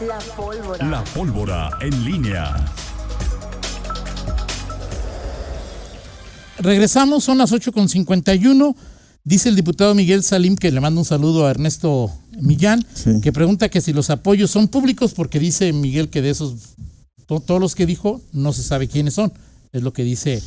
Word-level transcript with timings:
La 0.00 0.18
pólvora. 0.36 0.86
La 0.88 1.04
pólvora 1.04 1.70
en 1.80 2.04
línea. 2.04 2.54
Regresamos, 6.58 7.24
son 7.24 7.38
las 7.38 7.52
8.51. 7.52 8.74
Dice 9.22 9.48
el 9.48 9.56
diputado 9.56 9.94
Miguel 9.94 10.22
Salim 10.22 10.56
que 10.56 10.70
le 10.70 10.80
manda 10.80 11.00
un 11.00 11.04
saludo 11.06 11.46
a 11.46 11.50
Ernesto 11.50 12.10
Millán, 12.40 12.84
Sí. 12.94 13.20
que 13.22 13.32
pregunta 13.32 13.68
que 13.70 13.80
si 13.80 13.92
los 13.92 14.10
apoyos 14.10 14.50
son 14.50 14.68
públicos, 14.68 15.14
porque 15.14 15.38
dice 15.40 15.72
Miguel 15.72 16.10
que 16.10 16.20
de 16.20 16.30
esos, 16.30 16.54
to- 17.26 17.40
todos 17.40 17.60
los 17.60 17.74
que 17.74 17.86
dijo, 17.86 18.20
no 18.32 18.52
se 18.52 18.62
sabe 18.62 18.88
quiénes 18.88 19.14
son. 19.14 19.32
Es 19.72 19.82
lo 19.82 19.92
que 19.92 20.04
dice 20.04 20.42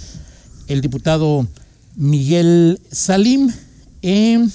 el 0.68 0.82
diputado 0.82 1.48
Miguel 1.96 2.80
Salim. 2.92 3.52
Eh, 4.04 4.48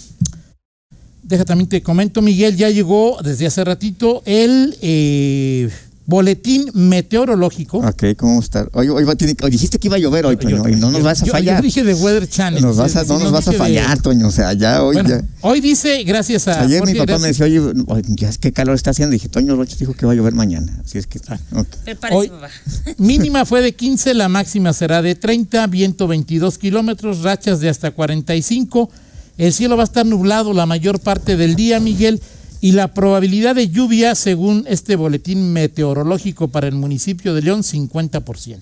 deja 1.23 1.45
también 1.45 1.69
te 1.69 1.83
comento, 1.83 2.23
Miguel, 2.23 2.57
ya 2.57 2.71
llegó 2.71 3.19
desde 3.23 3.47
hace 3.47 3.65
ratito 3.65 4.23
el 4.27 4.77
eh, 4.83 5.71
boletín 6.05 6.69
meteorológico. 6.75 7.79
Ok, 7.79 8.05
¿cómo 8.17 8.41
estar? 8.41 8.69
Oye, 8.73 8.91
hoy 8.91 9.05
va- 9.05 9.15
tiene- 9.15 9.37
oye, 9.41 9.53
dijiste 9.53 9.79
que 9.79 9.87
iba 9.87 9.97
a 9.97 10.01
llover 10.01 10.27
hoy, 10.27 10.37
Toño, 10.37 10.69
y 10.69 10.75
no 10.75 10.91
nos 10.91 10.99
Yo- 10.99 11.05
vas 11.05 11.23
a 11.23 11.25
yo- 11.25 11.27
yo 11.27 11.33
fallar. 11.33 11.63
dije 11.63 11.85
de 11.85 11.95
Weather 11.95 12.29
Channel. 12.29 12.61
Nos 12.61 12.77
vas 12.77 12.97
a- 12.97 13.05
no 13.05 13.21
nos 13.21 13.31
vas 13.31 13.47
a 13.47 13.53
dije 13.53 13.63
de- 13.63 13.79
fallar, 13.81 14.03
Toño. 14.03 14.27
O 14.27 14.31
sea, 14.33 14.53
ya 14.53 14.83
hoy 14.83 14.95
Bueno, 14.95 15.09
ya. 15.09 15.23
hoy 15.43 15.61
dice, 15.61 16.03
gracias 16.03 16.49
a. 16.49 16.61
Ayer 16.63 16.85
mi 16.85 16.95
papá 16.95 17.13
me 17.19 17.19
gracias- 17.29 17.39
decía, 17.39 17.47
oye, 17.47 17.83
oye, 17.87 18.03
ya 18.09 18.29
es 18.29 18.37
que 18.39 18.53
calor 18.53 18.75
está 18.75 18.91
haciendo. 18.91 19.13
Dije, 19.13 19.29
Toño 19.29 19.55
Rocha 19.55 19.77
dijo 19.79 19.95
que 19.95 20.05
va 20.05 20.13
a 20.13 20.15
llover 20.17 20.35
mañana. 20.35 20.83
Así 20.85 20.99
es 20.99 21.07
que. 21.07 21.21
Ah. 21.29 21.39
ok. 21.55 21.67
Prepárese, 21.85 22.19
Hoy- 22.19 22.29
papá. 22.29 22.49
Mínima 22.99 23.47
fue 23.47 23.63
de 23.63 23.73
15, 23.75 24.13
la 24.15 24.29
máxima 24.29 24.73
será 24.73 25.03
de 25.03 25.15
30, 25.15 25.67
viento 25.69 26.09
22 26.09 26.59
kilómetros, 26.59 27.23
rachas 27.23 27.61
de 27.61 27.69
hasta 27.69 27.93
45. 27.93 28.91
El 29.39 29.53
cielo 29.53 29.77
va 29.77 29.83
a 29.83 29.85
estar 29.85 30.07
nublado 30.07 30.53
la 30.53 30.67
mayor 30.67 31.01
parte 31.01 31.37
del 31.37 31.57
día, 31.57 31.81
Miguel, 31.81 32.21
y 32.61 32.73
la 32.73 32.95
probabilidad 32.95 33.57
de 33.57 33.69
lluvia, 33.71 34.15
según 34.15 34.65
este 34.69 34.95
boletín 34.97 35.53
meteorológico 35.53 36.49
para 36.49 36.69
el 36.69 36.75
municipio 36.75 37.35
de 37.35 37.43
León, 37.43 37.63
50%. 37.63 38.59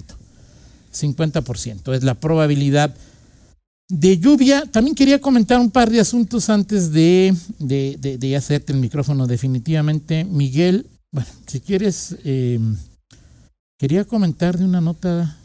50% 0.93 1.95
es 1.95 2.03
la 2.03 2.15
probabilidad 2.15 2.95
de 3.89 4.19
lluvia. 4.19 4.65
También 4.67 4.95
quería 4.95 5.21
comentar 5.21 5.61
un 5.61 5.71
par 5.71 5.91
de 5.91 6.01
asuntos 6.01 6.49
antes 6.51 6.93
de, 6.93 7.34
de, 7.59 7.97
de- 8.19 8.37
hacerte 8.37 8.73
el 8.73 8.79
micrófono 8.79 9.27
definitivamente. 9.27 10.25
Miguel, 10.25 10.87
bueno, 11.12 11.29
si 11.47 11.61
quieres, 11.61 12.17
eh, 12.25 12.59
quería 13.79 14.05
comentar 14.05 14.57
de 14.59 14.65
una 14.65 14.81
nota 14.81 15.37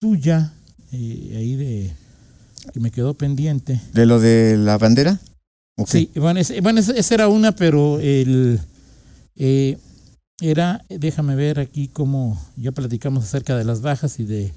tuya 0.00 0.52
eh, 0.92 1.34
ahí 1.36 1.56
de 1.56 1.92
que 2.72 2.80
me 2.80 2.90
quedó 2.90 3.14
pendiente. 3.14 3.80
¿De 3.92 4.06
lo 4.06 4.20
de 4.20 4.56
la 4.56 4.78
bandera? 4.78 5.18
Sí, 5.86 6.10
bueno, 6.16 6.40
ese- 6.40 6.60
bueno, 6.60 6.80
esa 6.80 7.14
era 7.14 7.28
una, 7.28 7.52
pero 7.52 8.00
el 8.00 8.58
eh, 9.36 9.76
era, 10.40 10.82
déjame 10.88 11.34
ver 11.34 11.60
aquí 11.60 11.88
cómo 11.88 12.40
ya 12.56 12.72
platicamos 12.72 13.24
acerca 13.24 13.56
de 13.56 13.64
las 13.64 13.80
bajas 13.82 14.18
y 14.18 14.24
de 14.24 14.52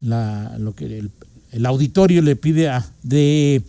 la 0.00 0.56
lo 0.58 0.74
que 0.74 0.84
el, 0.98 1.10
el 1.52 1.66
auditorio 1.66 2.20
le 2.22 2.36
pide 2.36 2.68
a 2.68 2.86
de 3.02 3.62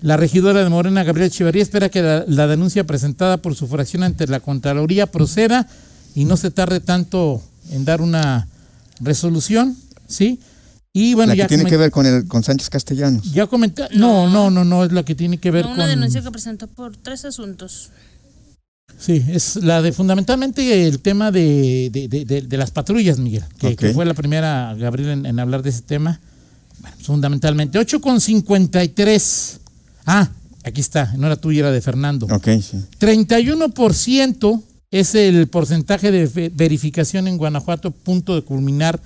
la 0.00 0.16
regidora 0.16 0.62
de 0.62 0.70
Morena, 0.70 1.02
Gabriela 1.02 1.26
Echeverría, 1.26 1.62
espera 1.62 1.88
que 1.88 2.00
la, 2.02 2.24
la 2.28 2.46
denuncia 2.46 2.84
presentada 2.84 3.36
por 3.38 3.54
su 3.54 3.66
fracción 3.66 4.02
ante 4.02 4.26
la 4.26 4.40
Contraloría 4.40 5.06
proceda 5.06 5.66
y 6.14 6.24
no 6.24 6.36
se 6.36 6.50
tarde 6.50 6.80
tanto 6.80 7.42
en 7.70 7.84
dar 7.84 8.00
una 8.00 8.48
resolución, 9.00 9.76
¿sí? 10.06 10.40
Y 11.00 11.14
bueno, 11.14 11.30
la 11.30 11.34
que 11.34 11.38
ya 11.40 11.46
tiene 11.46 11.64
que 11.64 11.76
ver 11.76 11.90
con 11.90 12.06
el 12.06 12.26
con 12.26 12.42
Sánchez 12.42 12.70
Castellanos. 12.70 13.32
ya 13.32 13.46
comenté, 13.46 13.84
no, 13.94 14.28
no, 14.28 14.50
no, 14.50 14.64
no, 14.64 14.84
es 14.84 14.90
la 14.92 15.04
que 15.04 15.14
tiene 15.14 15.38
que 15.38 15.50
ver 15.50 15.62
No, 15.64 15.70
con 15.70 15.78
una 15.78 15.86
denuncia 15.86 16.22
que 16.22 16.30
presentó 16.30 16.66
por 16.66 16.96
tres 16.96 17.24
asuntos. 17.24 17.90
Sí, 18.98 19.24
es 19.28 19.56
la 19.56 19.80
de 19.80 19.92
fundamentalmente 19.92 20.86
el 20.88 20.98
tema 21.00 21.30
de, 21.30 21.88
de, 21.92 22.08
de- 22.08 22.24
de- 22.24 22.42
de 22.42 22.56
las 22.56 22.72
patrullas, 22.72 23.18
Miguel, 23.20 23.44
que, 23.58 23.76
que 23.76 23.88
Ok. 23.90 23.94
fue 23.94 24.04
la 24.06 24.14
primera, 24.14 24.74
Gabriel, 24.76 25.10
en, 25.10 25.26
en 25.26 25.38
hablar 25.38 25.62
de 25.62 25.70
ese 25.70 25.82
tema. 25.82 26.18
Bueno, 26.80 26.96
fundamentalmente, 27.02 27.78
8,53. 27.78 29.58
Ah, 30.06 30.28
aquí 30.64 30.80
está, 30.80 31.12
no 31.16 31.26
era 31.26 31.36
tuya, 31.36 31.60
era 31.60 31.70
de 31.70 31.80
Fernando. 31.80 32.26
Ok, 32.26 32.48
sí. 32.60 32.78
31% 32.98 34.62
es 34.90 35.14
el 35.14 35.46
porcentaje 35.48 36.10
de 36.10 36.26
ve- 36.26 36.50
verificación 36.54 37.28
en 37.28 37.36
Guanajuato, 37.36 37.90
punto 37.90 38.34
de 38.34 38.42
culminar 38.42 39.00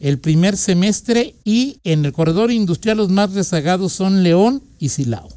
el 0.00 0.18
primer 0.18 0.56
semestre 0.56 1.34
y 1.44 1.78
en 1.84 2.04
el 2.04 2.12
corredor 2.12 2.50
industrial 2.52 2.98
los 2.98 3.08
más 3.10 3.32
rezagados 3.32 3.92
son 3.92 4.22
León 4.22 4.62
y 4.78 4.90
Silao. 4.90 5.28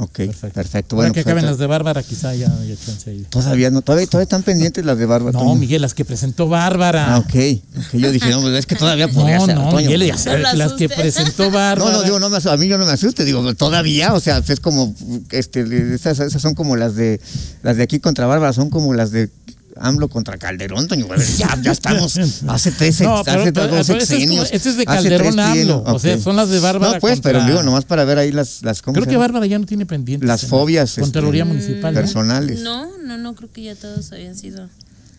Ok. 0.01 0.11
Perfecto. 0.15 0.49
Perfecto. 0.53 0.95
Ahora 0.95 1.09
Bueno, 1.09 1.13
que 1.13 1.23
pues, 1.23 1.25
acaben 1.33 1.45
las 1.45 1.57
de 1.57 1.67
Bárbara, 1.67 2.01
quizá 2.03 2.33
ya, 2.33 2.47
chance 2.85 3.09
ahí. 3.09 3.25
Todavía 3.29 3.69
no, 3.69 3.81
todavía, 3.81 4.07
todavía 4.07 4.23
están 4.23 4.43
pendientes 4.43 4.85
las 4.85 4.97
de 4.97 5.05
Bárbara. 5.05 5.37
No. 5.37 5.55
Miguel, 5.55 5.81
las 5.81 5.93
que 5.93 6.05
presentó 6.05 6.47
Bárbara. 6.47 7.15
Ah, 7.15 7.17
ok. 7.19 7.25
Ok, 7.25 7.93
Yo 7.99 8.09
dije, 8.11 8.29
no, 8.29 8.47
es 8.55 8.65
que 8.65 8.75
todavía 8.75 9.09
podría 9.09 9.39
No, 9.39 9.45
ser. 9.45 9.55
no, 9.55 9.69
Toño. 9.69 9.89
Miguel, 9.89 10.05
ya 10.05 10.15
No 10.37 10.53
las 10.53 10.73
que 10.73 10.87
presentó 10.87 11.43
No, 11.49 11.51
Bárbara. 11.51 11.91
no, 11.91 12.03
digo, 12.03 12.17
no 12.19 12.29
me 12.29 12.37
asu- 12.37 12.49
a 12.51 12.55
mí 12.55 12.67
yo 12.69 12.77
no 12.77 12.85
me 12.85 12.93
asuste, 12.93 13.25
digo, 13.25 13.53
todavía, 13.55 14.13
o 14.13 14.21
sea, 14.21 14.41
es 14.47 14.59
como, 14.61 14.95
este, 15.31 15.65
esas, 15.93 16.19
esas 16.21 16.41
son 16.41 16.55
como 16.55 16.77
las 16.77 16.95
de, 16.95 17.19
las 17.61 17.75
de 17.75 17.83
aquí 17.83 17.99
contra 17.99 18.25
Bárbara, 18.25 18.53
son 18.53 18.69
como 18.69 18.93
las 18.93 19.11
de 19.11 19.29
AMLO 19.79 20.07
contra 20.09 20.37
Calderón, 20.37 20.87
Toño, 20.87 21.07
ya, 21.37 21.57
ya 21.61 21.71
estamos, 21.71 22.17
hace 22.47 22.71
tres, 22.71 23.01
No, 23.01 23.23
pero- 23.23 23.41
hace 23.41 23.51
pero- 23.53 23.67
dos 23.67 23.87
pero 23.87 23.99
ese 23.99 24.15
es 24.17 24.23
como- 24.25 24.43
sexenios. 24.45 24.49
ese 24.51 24.69
es 24.69 24.77
de 24.77 24.85
Calderón 24.85 25.39
AMLO, 25.39 25.83
o 25.85 25.99
sea, 25.99 26.17
son 26.19 26.35
las 26.35 26.49
de 26.49 26.59
Bárbara 26.59 26.93
No, 26.93 26.99
pues, 26.99 27.19
pero 27.21 27.39
contra- 27.39 27.51
digo, 27.53 27.63
nomás 27.63 27.85
para 27.85 28.03
ver 28.05 28.17
ahí 28.17 28.31
las, 28.31 28.61
las 28.63 28.81
¿cómo 28.81 28.95
Creo 28.95 29.07
que? 29.07 29.17
Bárbara 29.17 29.45
ya 29.45 29.57
no 29.59 29.65
tiene 29.65 29.85
pendientes. 29.85 30.27
Las 30.27 30.45
fobias, 30.45 30.89
este, 30.89 31.01
Contraloría 31.01 31.45
Municipal. 31.45 31.93
¿no? 31.93 31.99
personales. 31.99 32.61
No, 32.61 32.97
no, 32.97 33.17
no, 33.17 33.35
creo 33.35 33.51
que 33.51 33.63
ya 33.63 33.75
todos 33.75 34.11
habían 34.11 34.35
sido. 34.35 34.69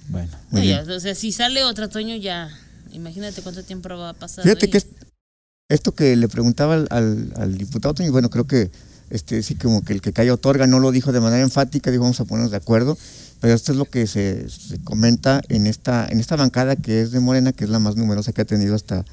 Bueno. 0.08 0.28
Muy 0.50 0.62
No, 0.62 0.66
ya, 0.66 0.82
bien. 0.82 0.96
o 0.96 1.00
sea, 1.00 1.14
si 1.14 1.32
sale 1.32 1.64
otra 1.64 1.88
Toño, 1.88 2.16
ya. 2.16 2.48
Imagínate 2.92 3.42
cuánto 3.42 3.62
tiempo 3.62 3.88
va 3.90 4.10
a 4.10 4.14
pasar. 4.14 4.42
Fíjate 4.44 4.68
que 4.68 4.78
es- 4.78 4.86
esto 5.68 5.92
que 5.94 6.16
le 6.16 6.26
preguntaba 6.28 6.74
al, 6.74 6.86
al- 6.90 7.32
al 7.36 7.56
diputado 7.56 7.94
Toño, 7.94 8.10
bueno, 8.10 8.28
creo 8.30 8.46
que 8.46 8.72
este 9.10 9.42
sí 9.42 9.54
como 9.56 9.84
que 9.84 9.92
el 9.92 10.00
que 10.00 10.12
calla 10.12 10.32
otorga 10.34 10.66
no 10.66 10.78
lo 10.78 10.90
dijo 10.92 11.12
de 11.12 11.20
manera 11.20 11.42
enfática, 11.42 11.90
dijo 11.90 12.02
vamos 12.04 12.20
a 12.20 12.24
ponernos 12.24 12.50
de 12.50 12.56
acuerdo, 12.56 12.96
pero 13.40 13.54
esto 13.54 13.72
es 13.72 13.78
lo 13.78 13.84
que 13.84 14.06
se, 14.06 14.46
comenta 14.84 15.42
en 15.48 15.66
esta 15.66 16.06
en 16.08 16.20
esta 16.20 16.36
bancada 16.36 16.76
que 16.76 17.02
es 17.02 17.10
de 17.10 17.20
Morena, 17.20 17.52
que 17.52 17.64
es 17.64 17.70
la 17.70 17.78
más 17.78 17.96
numerosa 17.96 18.32
que 18.32 18.42
ha 18.42 18.44
tenido 18.44 18.74
hasta 18.74 19.04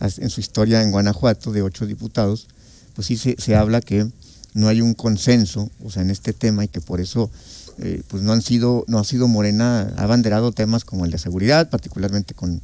as- 0.00 0.18
en 0.18 0.30
su 0.30 0.40
historia 0.40 0.82
en 0.82 0.90
Guanajuato 0.90 1.52
de 1.52 1.62
ocho 1.62 1.86
diputados, 1.86 2.46
pues 2.94 3.06
sí 3.06 3.16
se, 3.16 3.36
se 3.38 3.56
habla 3.56 3.80
que 3.80 4.06
no 4.54 4.68
hay 4.68 4.80
un 4.80 4.94
consenso, 4.94 5.70
o 5.84 5.90
sea, 5.90 6.02
en 6.02 6.10
este 6.10 6.32
tema 6.32 6.64
y 6.64 6.68
que 6.68 6.80
por 6.80 7.00
eso 7.00 7.30
eh, 7.78 8.02
pues 8.08 8.22
no 8.22 8.32
han 8.32 8.42
sido 8.42 8.84
no 8.88 8.98
ha 8.98 9.04
sido 9.04 9.28
Morena 9.28 9.92
ha 9.96 10.02
abanderado 10.04 10.52
temas 10.52 10.84
como 10.84 11.04
el 11.04 11.10
de 11.10 11.18
seguridad, 11.18 11.70
particularmente 11.70 12.34
con 12.34 12.60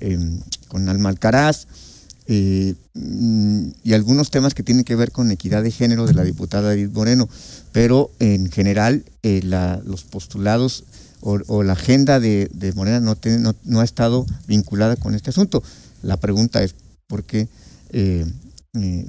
eh, 0.00 0.18
con 0.68 0.88
Alma 0.88 1.08
Alcaraz, 1.08 1.66
eh, 2.32 2.76
mm, 2.94 3.70
y 3.82 3.92
algunos 3.92 4.30
temas 4.30 4.54
que 4.54 4.62
tienen 4.62 4.84
que 4.84 4.94
ver 4.94 5.10
con 5.10 5.32
equidad 5.32 5.64
de 5.64 5.72
género 5.72 6.06
de 6.06 6.14
la 6.14 6.22
diputada 6.22 6.72
Edith 6.72 6.92
Moreno, 6.92 7.28
pero 7.72 8.12
en 8.20 8.52
general 8.52 9.04
eh, 9.24 9.40
la- 9.42 9.82
los 9.84 10.04
postulados 10.04 10.84
o, 11.22 11.62
la 11.64 11.72
agenda 11.72 12.20
de, 12.20 12.48
Morena 12.76 13.00
no, 13.00 13.16
no 13.64 13.80
ha 13.80 13.84
estado 13.84 14.24
vinculada 14.46 14.94
con 14.94 15.14
este 15.16 15.30
asunto. 15.30 15.62
La 16.02 16.16
pregunta 16.18 16.62
es 16.62 16.76
por 17.08 17.24
qué 17.24 17.48
eh, 17.90 18.24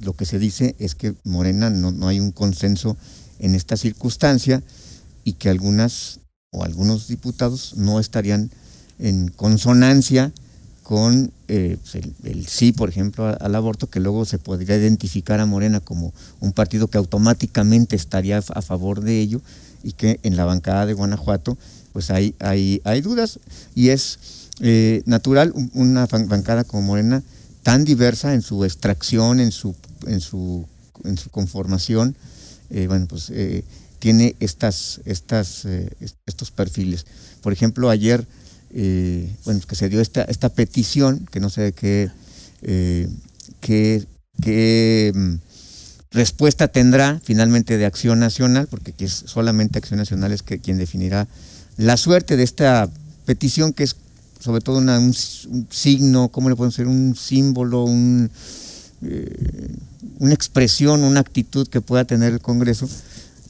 lo 0.02 0.14
que 0.14 0.26
se 0.26 0.40
dice 0.40 0.76
es 0.80 0.96
que 0.96 1.14
Morena 1.24 1.70
no, 1.70 1.92
no 1.92 2.08
hay 2.08 2.20
un 2.20 2.32
consenso 2.32 2.98
en 3.40 3.54
esta 3.54 3.78
circunstancia 3.78 4.64
y 5.24 5.34
que 5.34 5.50
algunas 5.50 6.20
o 6.52 6.64
algunos 6.64 7.08
diputados 7.08 7.76
no 7.78 8.00
estarían 8.00 8.50
en 9.00 9.28
consonancia 9.30 10.34
con 10.92 11.32
eh, 11.48 11.78
pues, 11.82 12.04
el, 12.26 12.48
sí, 12.48 12.74
por 12.74 12.90
ejemplo, 12.90 13.26
al 13.40 13.56
aborto, 13.56 13.90
que 13.90 14.02
luego 14.02 14.26
se 14.26 14.40
podría 14.40 14.76
identificar 14.76 15.40
a 15.40 15.46
Morena 15.46 15.80
como 15.80 16.14
un 16.42 16.52
partido 16.52 16.90
que 16.90 16.98
automáticamente 16.98 17.96
estaría 17.96 18.40
a 18.40 18.62
favor 18.62 19.00
de 19.00 19.22
ello 19.22 19.42
y 19.84 19.94
que 19.94 20.20
en 20.24 20.36
la 20.36 20.44
bancada 20.44 20.86
de 20.86 20.92
Guanajuato 20.92 21.58
pues 21.94 22.12
hay, 22.12 22.36
hay, 22.40 22.82
dudas 23.00 23.40
y 23.74 23.88
es 23.88 24.20
eh, 24.60 25.02
natural 25.06 25.54
un- 25.56 25.72
una 25.74 26.10
ban- 26.10 26.28
bancada 26.28 26.66
como 26.66 26.82
Morena 26.82 27.24
tan 27.64 27.86
diversa 27.86 28.34
en 28.34 28.42
su 28.42 28.66
extracción, 28.66 29.40
en 29.40 29.54
su, 29.54 29.74
en 30.08 30.20
su, 30.20 30.66
en 31.06 31.18
su 31.18 31.30
conformación, 31.30 32.18
eh, 32.70 32.88
bueno, 32.88 33.06
pues 33.08 33.32
tiene 34.00 34.36
estas, 34.42 35.00
estas, 35.06 35.64
est- 35.64 36.18
estos 36.26 36.52
perfiles. 36.52 37.06
Por 37.42 37.54
ejemplo, 37.54 37.90
ayer, 37.90 38.28
eh, 38.74 39.30
bueno, 39.46 39.60
que 39.68 39.76
se 39.76 39.90
dio 39.90 40.02
esta, 40.02 40.24
esta 40.24 40.50
petición, 40.50 41.28
que 41.32 41.40
no 41.40 41.50
sé 41.50 41.62
de 41.62 41.72
qué, 41.74 42.10
eh, 42.62 43.08
qué, 43.60 44.06
qué, 44.42 45.12
mm, 45.14 45.36
respuesta 46.12 46.68
tendrá 46.68 47.20
finalmente 47.24 47.78
de 47.78 47.86
Acción 47.86 48.20
Nacional, 48.20 48.68
porque 48.70 48.94
es 49.00 49.24
solamente 49.26 49.80
Acción 49.80 49.98
Nacional 49.98 50.32
es 50.32 50.42
que, 50.42 50.60
quien 50.60 50.78
definirá 50.78 51.28
la 51.78 51.98
suerte 51.98 52.38
de 52.38 52.44
esta 52.44 52.90
petición, 53.26 53.74
que 53.74 53.84
es 53.84 53.96
sobre 54.40 54.62
todo 54.62 54.80
un, 54.80 55.14
signo, 55.70 56.30
¿cómo 56.30 56.50
le 56.50 56.56
podemos 56.56 56.76
decir? 56.76 56.88
Un 56.88 57.16
símbolo, 57.16 57.84
un, 57.84 58.30
eh, 59.04 59.76
una 60.20 60.34
expresión, 60.34 61.04
una 61.04 61.20
actitud 61.20 61.68
que 61.68 61.82
pueda 61.82 62.06
tener 62.06 62.34
el 62.34 62.42
Congreso, 62.42 62.90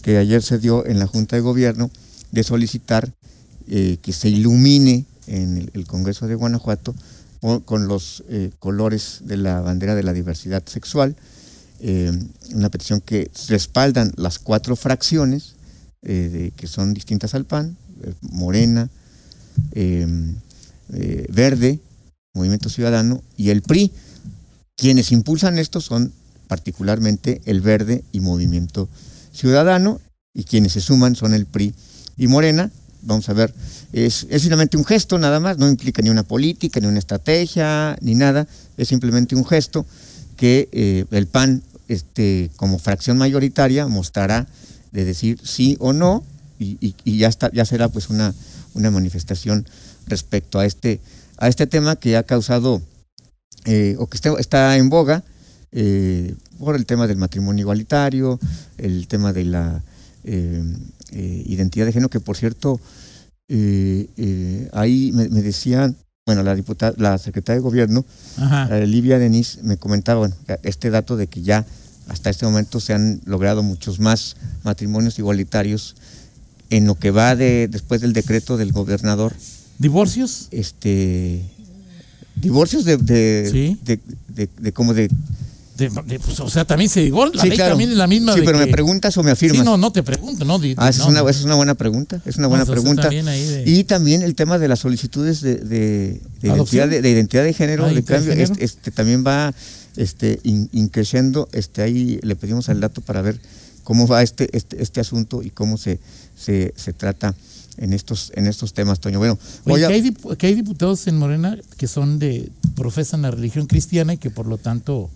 que 0.02 0.18
ayer 0.18 0.42
se 0.44 0.60
dio 0.60 0.86
en 0.86 1.00
la 1.00 1.08
Junta 1.08 1.36
de 1.38 1.42
Gobierno, 1.42 1.90
de 2.32 2.44
solicitar 2.44 3.10
eh, 3.70 3.98
que 4.02 4.12
se 4.12 4.30
ilumine 4.30 5.06
en 5.32 5.70
el, 5.74 5.88
Congreso 5.88 6.28
de 6.28 6.36
Guanajuato 6.36 6.94
con 7.66 7.88
los 7.88 8.24
eh, 8.30 8.52
colores 8.60 9.22
de 9.24 9.38
la 9.38 9.62
bandera 9.62 9.96
de 9.96 10.04
la 10.04 10.14
diversidad 10.14 10.64
sexual, 10.66 11.16
eh, 11.80 12.12
una 12.54 12.70
petición 12.70 13.02
que 13.02 13.32
respaldan 13.48 14.12
las 14.16 14.38
cuatro 14.38 14.76
fracciones 14.76 15.56
eh, 16.04 16.52
que 16.56 16.68
son 16.68 16.94
distintas 16.94 17.34
al 17.34 17.46
PAN, 17.46 17.78
Morena, 18.22 18.90
Verde, 21.30 21.80
Movimiento 22.34 22.70
Ciudadano 22.70 23.24
y 23.38 23.50
el 23.50 23.62
PRI. 23.62 23.92
Quienes 24.76 25.12
impulsan 25.12 25.58
esto 25.58 25.82
son 25.82 26.14
particularmente 26.48 27.42
el 27.46 27.62
Verde 27.62 28.04
y 28.12 28.20
Movimiento 28.20 28.90
Ciudadano 29.32 30.02
y 30.34 30.44
quienes 30.44 30.74
se 30.74 30.82
suman 30.82 31.16
son 31.16 31.34
el 31.34 31.46
PRI 31.46 31.74
y 32.18 32.28
Morena. 32.28 32.72
Vamos 33.04 33.28
a 33.30 33.34
ver, 33.34 33.54
es, 33.94 34.28
es 34.30 34.44
finalmente 34.44 34.78
un 34.78 34.86
gesto 34.86 35.18
nada 35.18 35.40
más, 35.40 35.58
no 35.58 35.68
implica 35.68 36.02
ni 36.04 36.10
una 36.10 36.24
política, 36.24 36.80
ni 36.80 36.86
una 36.88 37.00
estrategia, 37.00 37.98
ni 38.02 38.14
nada, 38.16 38.48
es 38.78 38.88
simplemente 38.90 39.36
un 39.36 39.44
gesto 39.46 39.86
que 40.38 40.70
eh, 40.72 41.06
el 41.12 41.26
PAN, 41.28 41.64
este, 41.88 42.52
como 42.58 42.78
fracción 42.78 43.18
mayoritaria, 43.18 43.88
mostrará 43.88 44.48
de 44.92 45.04
decir 45.06 45.40
sí 45.44 45.78
o 45.80 45.94
no, 45.94 46.24
y, 46.60 46.78
y- 46.80 46.96
y 47.04 47.18
ya 47.18 47.28
está, 47.28 47.50
ya 47.52 47.66
será 47.66 47.90
pues 47.90 48.10
una, 48.10 48.36
una 48.76 48.92
manifestación 48.92 49.66
respecto 50.06 50.60
a 50.60 50.66
este, 50.68 51.00
a 51.38 51.48
este 51.48 51.66
tema 51.66 51.96
que 51.96 52.18
ha 52.18 52.24
causado 52.24 52.82
eh, 53.66 53.96
o 53.98 54.06
que 54.08 54.16
está, 54.18 54.34
está 54.40 54.78
en 54.78 54.90
boga 54.90 55.24
eh, 55.72 56.36
por 56.60 56.76
el 56.76 56.86
tema 56.86 57.08
del 57.08 57.18
matrimonio 57.18 57.64
igualitario, 57.64 58.40
el 58.78 59.08
tema 59.08 59.34
de 59.34 59.46
la 59.46 59.82
eh, 60.24 60.64
eh, 61.12 61.44
identidad 61.48 61.86
de 61.86 61.94
género, 61.94 62.10
que 62.10 62.20
por 62.20 62.38
cierto, 62.38 62.80
eh, 63.48 64.70
ahí 64.74 65.12
me, 65.14 65.30
me 65.30 65.42
decían, 65.42 65.96
bueno, 66.26 66.44
la 66.44 66.56
diputada, 66.56 66.94
la 66.98 67.18
secretaria 67.18 67.60
de 67.60 67.64
gobierno, 67.64 68.06
Livia 68.86 69.20
Denis, 69.20 69.60
me 69.64 69.78
comentaba 69.78 70.20
bueno, 70.20 70.36
este 70.64 70.90
dato 70.90 71.18
de 71.18 71.28
que 71.28 71.42
ya 71.42 71.66
hasta 72.08 72.30
este 72.30 72.46
momento 72.46 72.80
se 72.80 72.94
han 72.94 73.22
logrado 73.26 73.64
muchos 73.64 74.00
más 74.00 74.36
matrimonios 74.64 75.18
igualitarios 75.20 75.96
en 76.70 76.86
lo 76.86 76.96
que 76.96 77.12
va 77.12 77.36
de 77.36 77.68
después 77.68 78.02
del 78.02 78.14
decreto 78.14 78.58
del 78.58 78.72
gobernador 78.72 79.34
¿Divorcios? 79.78 80.48
este 80.52 81.42
divorcios 82.36 82.86
de 82.86 82.98
de, 82.98 83.50
Sí. 83.52 83.80
de, 83.84 84.00
de- 84.30 84.50
de 84.60 84.72
como 84.72 84.94
de 84.94 85.10
De- 85.90 86.02
de- 86.06 86.20
pues, 86.20 86.40
o 86.40 86.50
sea, 86.50 86.66
también 86.66 86.90
se. 86.90 87.10
La 87.10 87.30
Sí, 87.42 87.48
ley 87.50 87.58
claro. 87.58 87.72
también 87.72 87.92
es 87.92 87.98
la 87.98 88.08
misma. 88.08 88.34
sí 88.34 88.40
de 88.42 88.46
pero 88.46 88.58
me 88.60 88.68
preguntas 88.68 89.16
o 89.18 89.24
me 89.24 89.32
afirmas 89.32 89.60
Sí, 89.60 89.64
no, 89.66 89.78
no 89.78 89.92
te 89.92 90.04
pregunto, 90.04 90.46
¿no? 90.46 90.60
Di- 90.60 90.76
ah 90.78 90.90
esa 90.90 91.00
no, 91.00 91.06
es 91.06 91.10
una 91.22 91.30
esa 91.30 91.40
es 91.40 91.46
una 91.46 91.56
buena 91.56 91.76
pregunta 91.76 92.22
es 92.26 92.38
una 92.38 92.48
buena 92.48 92.66
sea, 92.66 92.74
pregunta 92.74 93.02
también 93.04 93.28
ahí 93.28 93.44
de- 93.46 93.64
y 93.70 93.84
también 93.84 94.22
el 94.22 94.36
tema 94.36 94.58
de 94.60 94.68
las 94.68 94.80
solicitudes 94.80 95.42
de, 95.42 95.56
de- 95.56 96.22
identidad 96.42 96.88
de, 96.88 97.02
de 97.02 97.10
identidad 97.10 97.44
de 97.44 97.54
género 97.54 97.86
Ah, 97.86 97.94
de 97.94 98.04
cambio 98.04 98.32
género. 98.34 98.52
este, 98.54 98.64
este, 98.66 98.92
también 98.92 99.24
va 99.26 99.54
este 99.98 100.40
in- 100.44 100.70
increciendo 100.72 101.50
este 101.52 101.82
ahí 101.82 102.20
le 102.24 102.36
pedimos 102.36 102.70
al 102.70 102.80
dato 102.80 103.02
para 103.02 103.22
ver 103.22 103.40
cómo 103.84 104.08
va 104.08 104.22
este 104.24 104.50
este, 104.56 104.82
este 104.82 105.00
asunto 105.02 105.42
y 105.44 105.50
cómo 105.50 105.78
se, 105.78 106.00
se, 106.36 106.74
se 106.78 106.94
trata 106.94 107.36
en 107.78 107.94
estos 107.94 108.32
en 108.36 108.48
estos 108.48 108.74
temas 108.74 109.00
Toño 109.00 109.18
bueno 109.20 109.38
Oye, 109.66 109.86
a- 109.86 109.88
que, 109.88 109.94
hay, 109.96 110.02
dip- 110.02 110.38
que 110.38 110.48
hay 110.48 110.54
diputados 110.56 111.08
en 111.08 111.18
Morena 111.18 111.58
que 111.78 111.88
son 111.88 112.20
de, 112.20 112.52
profesan 112.76 113.22
la 113.24 113.32
religión 113.32 113.66
cristiana 113.66 114.14
y 114.14 114.18
que 114.18 114.30
por 114.30 114.46
lo 114.46 114.58
tanto 114.58 115.10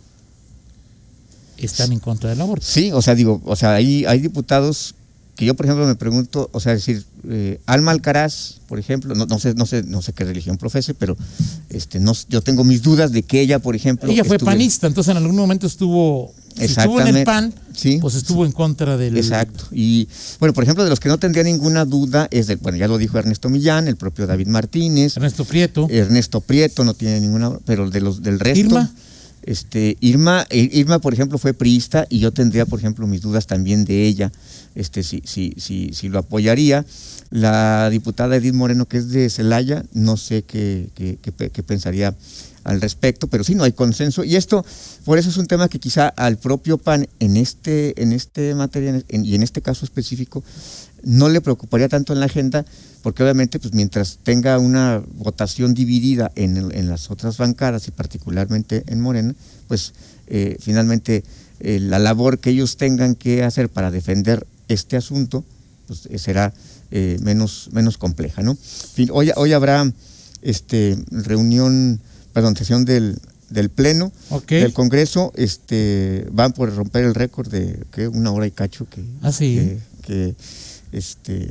están 1.58 1.92
en 1.92 2.00
contra 2.00 2.30
del 2.30 2.42
aborto. 2.42 2.66
Sí, 2.68 2.92
o 2.92 3.02
sea, 3.02 3.16
digo, 3.16 3.42
o 3.46 3.56
sea, 3.56 3.74
hay, 3.76 4.06
hay 4.06 4.20
diputados 4.20 4.96
que 5.36 5.46
yo, 5.46 5.54
por 5.54 5.66
ejemplo, 5.66 5.86
me 5.86 5.96
pregunto, 5.96 6.50
o 6.54 6.60
sea, 6.62 6.74
decir, 6.74 7.04
eh, 7.30 7.60
Alma 7.66 7.92
Alcaraz, 7.92 8.62
por 8.70 8.80
ejemplo, 8.80 9.16
no, 9.16 9.26
no 9.26 9.38
sé, 9.38 9.54
no 9.54 9.66
sé, 9.66 9.84
no 9.84 10.02
sé 10.02 10.14
qué 10.14 10.24
religión 10.24 10.58
profese, 10.58 10.94
pero 10.94 11.18
este, 11.70 12.00
no, 12.00 12.14
yo 12.30 12.42
tengo 12.42 12.64
mis 12.64 12.82
dudas 12.82 13.12
de 13.12 13.22
que 13.24 13.42
ella, 13.42 13.60
por 13.60 13.76
ejemplo, 13.76 14.10
Ella 14.10 14.24
fue 14.24 14.40
panista, 14.40 14.88
entonces 14.88 15.12
en 15.12 15.18
algún 15.18 15.36
momento 15.36 15.68
estuvo, 15.68 16.34
si 16.56 16.64
estuvo 16.64 17.02
en 17.02 17.18
el. 17.18 17.26
PAN, 17.26 17.54
Sí. 17.74 17.98
pues 18.02 18.16
estuvo 18.16 18.46
en 18.46 18.54
contra 18.54 18.96
del... 18.96 19.18
Exacto. 19.18 19.66
Y 19.74 20.08
bueno, 20.40 20.54
por 20.54 20.64
ejemplo, 20.64 20.86
de 20.86 20.90
los 20.90 21.02
que 21.02 21.10
no 21.10 21.18
tendría 21.18 21.44
ninguna 21.44 21.84
duda 21.84 22.30
es 22.32 22.48
del, 22.48 22.56
bueno, 22.58 22.78
ya 22.78 22.88
lo 22.88 22.98
dijo 22.98 23.18
Ernesto 23.20 23.50
Millán, 23.50 23.90
el 23.90 23.98
propio 23.98 24.28
David 24.28 24.48
Martínez, 24.48 25.18
Ernesto 25.18 25.44
Prieto. 25.44 25.88
Ernesto 25.90 26.40
Prieto 26.40 26.86
no 26.86 26.94
tiene 26.94 27.20
ninguna, 27.20 27.60
pero 27.66 27.90
de 27.90 28.00
los 28.00 28.24
del 28.24 28.40
resto. 28.40 28.60
Irma. 28.60 28.90
Este, 29.46 29.96
Irma, 30.00 30.48
eh, 30.50 30.70
Irma, 30.74 30.98
por 30.98 31.14
ejemplo, 31.14 31.38
fue 31.38 31.54
priista 31.54 32.08
y 32.10 32.20
yo 32.20 32.34
tendría, 32.34 32.66
por 32.66 32.80
ejemplo, 32.80 33.06
mis 33.06 33.22
dudas 33.22 33.46
también 33.46 33.86
de 33.86 34.06
ella, 34.06 34.32
este, 34.74 35.04
si, 35.04 35.22
si, 35.24 35.54
si, 35.58 35.94
si 35.94 36.10
lo 36.10 36.18
apoyaría. 36.20 36.84
La 37.30 37.90
diputada 37.90 38.36
Edith 38.36 38.54
Moreno, 38.54 38.86
que 38.86 38.98
es 38.98 39.10
de 39.10 39.30
Celaya, 39.30 39.84
no 39.94 40.18
sé 40.18 40.44
qué, 40.44 40.90
qué, 40.96 41.20
qué 41.22 41.50
qué 41.50 41.64
pensaría 41.64 42.16
al 42.66 42.82
respecto, 42.82 43.28
pero 43.28 43.44
sí 43.46 43.56
no 43.56 43.64
hay 43.64 43.72
consenso. 43.72 44.24
Y 44.26 44.36
esto, 44.36 44.66
por 45.06 45.18
eso 45.18 45.30
es 45.30 45.38
un 45.38 45.48
tema 45.48 45.70
que 45.70 45.80
quizá 45.80 46.10
al 46.10 46.38
propio 46.38 46.78
PAN 46.78 47.08
en 47.20 47.38
este, 47.38 48.02
en 48.02 48.12
este 48.12 48.54
materia 48.56 49.02
en- 49.08 49.24
y 49.26 49.36
en 49.36 49.44
este 49.44 49.62
caso 49.62 49.86
específico, 49.86 50.44
no 51.04 51.30
le 51.30 51.40
preocuparía 51.42 51.88
tanto 51.88 52.12
en 52.14 52.20
la 52.20 52.26
agenda, 52.26 52.66
porque 53.04 53.22
obviamente, 53.24 53.60
pues 53.60 53.74
mientras 53.74 54.18
tenga 54.24 54.58
una 54.58 55.02
votación 55.14 55.74
dividida 55.76 56.32
en, 56.36 56.58
el- 56.58 56.76
en 56.76 56.90
las 56.90 57.12
otras 57.12 57.38
bancadas 57.38 57.88
y 57.88 57.92
particularmente 57.92 58.84
en 58.88 59.00
Morena, 59.00 59.36
pues 59.68 59.94
eh, 60.28 60.58
finalmente 60.60 61.24
eh, 61.60 61.80
la 61.80 62.00
labor 62.00 62.40
que 62.40 62.50
ellos 62.50 62.78
tengan 62.78 63.14
que 63.16 63.44
hacer 63.44 63.70
para 63.70 63.92
defender 63.92 64.46
este 64.68 64.98
asunto, 64.98 65.44
pues 65.88 66.08
eh, 66.10 66.18
será 66.18 66.52
eh, 66.90 67.18
menos, 67.22 67.70
menos 67.72 67.98
compleja, 68.00 68.42
¿no? 68.42 68.58
Hoy, 69.12 69.32
hoy 69.36 69.54
habrá 69.54 69.92
este 70.42 70.98
reunión, 71.12 72.00
perdón, 72.36 72.56
sesión 72.56 72.84
del, 72.86 73.18
del 73.50 73.70
Pleno 73.70 74.12
Ok. 74.30 74.50
del 74.50 74.74
Congreso, 74.74 75.32
este, 75.36 76.28
van 76.32 76.52
por 76.54 76.76
romper 76.76 77.06
el 77.06 77.16
récord 77.16 77.48
de 77.50 77.80
¿qué? 77.92 78.08
una 78.10 78.32
hora 78.32 78.46
y 78.46 78.52
cacho 78.52 78.86
que, 78.90 79.04
Ah, 79.22 79.32
sí. 79.32 79.56
que, 79.56 79.80
que, 80.06 80.36
este 80.92 81.50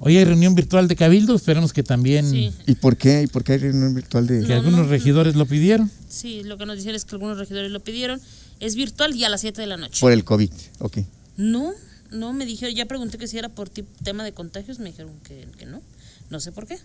Hoy 0.00 0.16
hay 0.18 0.24
reunión 0.24 0.54
virtual 0.54 0.88
de 0.88 0.96
Cabildo, 0.96 1.34
esperemos 1.34 1.72
que 1.72 1.82
también 1.82 2.28
Sí, 2.30 2.52
¿y 2.66 2.74
por 2.74 2.96
qué? 2.96 3.22
¿Y 3.22 3.26
por 3.28 3.44
qué 3.44 3.52
hay 3.52 3.58
reunión 3.58 3.94
virtual 3.94 4.26
de 4.26 4.40
que 4.42 4.48
No, 4.48 4.54
algunos 4.56 4.80
no. 4.80 4.88
regidores 4.88 5.36
lo 5.36 5.46
pidieron. 5.46 5.90
sí, 6.08 6.42
lo 6.44 6.58
que 6.58 6.66
nos 6.66 6.76
dijeron 6.76 6.96
es 6.96 7.04
que 7.04 7.14
algunos 7.14 7.38
regidores 7.38 7.70
lo 7.70 7.80
pidieron. 7.80 8.20
Es 8.60 8.74
virtual 8.74 9.14
y 9.14 9.24
a 9.24 9.28
las 9.28 9.42
7 9.42 9.60
de 9.60 9.66
la 9.66 9.76
noche. 9.76 10.00
por 10.00 10.12
el 10.12 10.24
COVID? 10.24 10.50
Ok. 10.80 10.98
No, 11.36 11.72
no, 12.10 12.32
me 12.32 12.44
dijeron, 12.46 12.74
ya 12.74 12.86
pregunté 12.86 13.18
que 13.18 13.26
si 13.28 13.36
era 13.38 13.48
por 13.50 13.68
tema 13.70 14.24
de 14.24 14.32
contagios, 14.32 14.78
me 14.78 14.86
dijeron 14.90 15.12
que, 15.24 15.46
que 15.58 15.66
no. 15.66 15.82
No 16.30 16.40
sé 16.40 16.52
por 16.52 16.66
qué, 16.66 16.76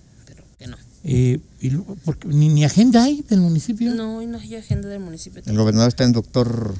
que 0.61 0.67
no. 0.67 0.77
Eh, 1.03 1.39
y 1.59 1.69
luego, 1.71 1.97
porque 2.05 2.27
ni, 2.27 2.49
ni 2.49 2.63
agenda 2.63 3.03
hay 3.03 3.23
del 3.27 3.41
municipio. 3.41 3.93
No, 3.95 4.21
no 4.21 4.37
hay 4.39 4.55
agenda 4.55 4.87
del 4.87 4.99
municipio. 4.99 5.41
El 5.45 5.57
gobernador 5.57 5.89
está 5.89 6.03
en 6.03 6.11
doctor, 6.11 6.75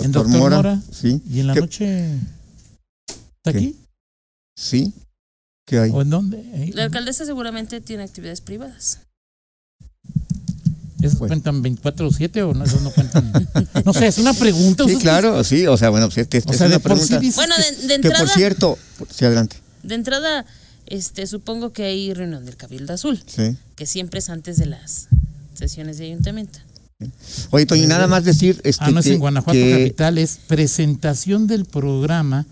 En 0.00 0.12
doctor 0.12 0.24
Doctor 0.24 0.28
Mora, 0.40 0.56
Mora. 0.56 0.82
sí. 0.92 1.22
Y 1.30 1.40
en 1.40 1.46
la 1.46 1.54
¿Qué- 1.54 1.60
noche. 1.60 2.10
¿Está 3.08 3.52
¿Qué? 3.52 3.58
aquí? 3.58 3.76
Sí. 4.56 4.92
¿Qué 5.66 5.78
hay? 5.78 5.90
¿O 5.90 6.02
en 6.02 6.10
dónde? 6.10 6.70
La 6.74 6.84
alcaldesa 6.84 7.24
seguramente 7.24 7.80
tiene 7.80 8.02
actividades 8.02 8.42
privadas. 8.42 8.98
¿Esos 11.00 11.18
Bueno. 11.18 11.32
cuentan 11.34 11.60
24 11.62 12.08
o 12.08 12.12
7 12.12 12.42
o 12.42 12.54
no? 12.54 12.64
Esos 12.64 12.80
no 12.82 12.90
cuentan. 12.90 13.30
no 13.84 13.92
sé, 13.92 14.06
es 14.06 14.18
una 14.18 14.32
pregunta. 14.32 14.84
Sí, 14.86 14.96
claro, 14.96 15.42
sí, 15.44 15.66
o 15.66 15.76
sea, 15.76 15.90
bueno, 15.90 16.06
pues 16.06 16.18
este, 16.18 16.38
este 16.38 16.50
O 16.50 16.54
sea, 16.56 16.66
es 16.66 16.70
una 16.72 16.78
sí 16.78 16.82
pregunta 16.84 17.18
dices 17.18 17.36
Bueno, 17.36 17.54
de, 17.56 17.62
de 17.62 17.94
que 17.96 18.08
por 18.08 18.10
entrada, 18.12 18.34
cierto, 18.34 18.78
por- 18.98 19.12
sí, 19.12 19.24
adelante. 19.24 19.56
de 19.82 19.94
entrada, 19.94 20.46
este, 20.86 21.26
supongo 21.26 21.72
que 21.72 21.84
hay 21.84 22.12
reunión 22.14 22.44
del 22.44 22.56
Cabildo 22.56 22.92
Azul, 22.92 23.22
Sí. 23.26 23.56
que 23.76 23.86
siempre 23.86 24.18
es 24.18 24.28
antes 24.30 24.56
de 24.56 24.66
las 24.66 25.08
sesiones 25.54 25.98
de 25.98 26.06
ayuntamiento. 26.06 26.58
Oye, 27.50 27.66
Toño, 27.66 27.86
nada 27.88 28.06
más 28.06 28.24
decir 28.24 28.60
este 28.64 28.84
ah, 28.84 28.90
no 28.90 29.00
es 29.00 29.06
que- 29.06 29.12
en 29.14 29.18
Guanajuato 29.20 29.58
que- 29.58 29.70
Capital, 29.70 30.18
es 30.18 30.38
presentación 30.46 31.46
del 31.46 31.64
programa 31.64 32.46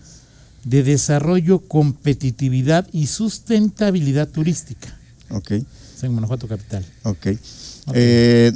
de 0.65 0.83
Desarrollo, 0.83 1.61
Competitividad 1.61 2.87
y 2.93 3.07
Sustentabilidad 3.07 4.29
Turística. 4.29 4.97
Ok, 5.31 5.51
Es 5.53 5.65
en 6.03 6.13
Guanajuato 6.13 6.49
Capital. 6.49 6.85
ok. 7.05 7.27
Eh, 7.95 8.53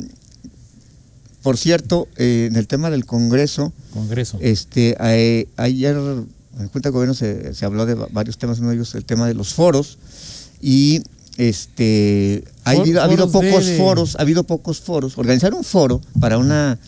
por 1.42 1.56
cierto, 1.56 2.08
eh, 2.16 2.48
en 2.50 2.56
el 2.56 2.66
tema 2.66 2.90
del 2.90 3.06
Congreso, 3.06 3.72
Congreso. 3.92 4.38
este, 4.40 4.96
eh, 5.00 5.48
ayer 5.56 5.96
en 6.58 6.68
Junta 6.68 6.88
de 6.88 6.92
Gobierno 6.92 7.14
se, 7.14 7.54
se 7.54 7.64
habló 7.64 7.86
de 7.86 7.94
va- 7.94 8.08
varios 8.10 8.38
temas, 8.38 8.58
uno 8.58 8.68
de 8.70 8.76
ellos 8.76 8.94
el 8.94 9.04
tema 9.04 9.26
de 9.26 9.34
los 9.34 9.52
foros 9.54 9.98
y 10.62 11.02
este 11.36 12.44
ha 12.64 12.72
For- 12.72 12.80
habido, 12.80 13.02
ha 13.02 13.30
pocos 13.30 13.66
de- 13.66 13.76
foros, 13.76 14.16
ha 14.16 14.22
habido 14.22 14.44
pocos 14.44 14.80
foros. 14.80 15.18
Organizar 15.18 15.54
un 15.54 15.64
foro 15.64 16.00
para 16.20 16.38
una 16.38 16.78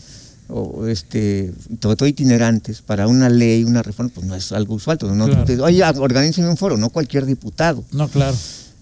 o, 0.50 0.86
este, 0.86 1.52
sobre 1.82 1.96
todo 1.96 2.08
itinerantes, 2.08 2.80
para 2.80 3.06
una 3.06 3.28
ley, 3.28 3.64
una 3.64 3.82
reforma, 3.82 4.10
pues 4.14 4.26
no 4.26 4.34
es 4.34 4.50
algo 4.52 4.74
usual. 4.76 4.94
Entonces, 4.94 5.18
no, 5.18 5.26
Claro. 5.26 5.44
te- 5.44 5.60
Oye, 5.60 5.84
organicen 5.98 6.46
un 6.48 6.56
foro, 6.56 6.78
no 6.78 6.88
cualquier 6.88 7.26
diputado. 7.26 7.84
No, 7.92 8.08
claro. 8.08 8.34